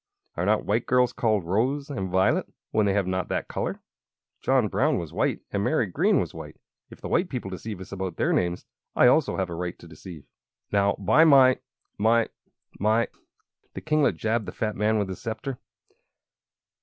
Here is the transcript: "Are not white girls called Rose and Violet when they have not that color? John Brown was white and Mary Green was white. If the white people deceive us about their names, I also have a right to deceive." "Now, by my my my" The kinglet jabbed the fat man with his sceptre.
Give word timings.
"Are 0.35 0.47
not 0.47 0.65
white 0.65 0.87
girls 0.87 1.13
called 1.13 1.43
Rose 1.45 1.91
and 1.91 2.09
Violet 2.09 2.51
when 2.71 2.87
they 2.87 2.93
have 2.93 3.05
not 3.05 3.27
that 3.27 3.47
color? 3.47 3.83
John 4.41 4.67
Brown 4.67 4.97
was 4.97 5.13
white 5.13 5.41
and 5.51 5.63
Mary 5.63 5.85
Green 5.85 6.19
was 6.19 6.33
white. 6.33 6.57
If 6.89 6.99
the 7.01 7.07
white 7.07 7.29
people 7.29 7.51
deceive 7.51 7.79
us 7.79 7.91
about 7.91 8.15
their 8.17 8.33
names, 8.33 8.65
I 8.95 9.05
also 9.05 9.37
have 9.37 9.51
a 9.51 9.53
right 9.53 9.77
to 9.77 9.87
deceive." 9.87 10.23
"Now, 10.71 10.95
by 10.97 11.23
my 11.23 11.59
my 11.99 12.29
my" 12.79 13.09
The 13.75 13.81
kinglet 13.81 14.17
jabbed 14.17 14.47
the 14.47 14.51
fat 14.51 14.75
man 14.75 14.97
with 14.97 15.07
his 15.07 15.21
sceptre. 15.21 15.59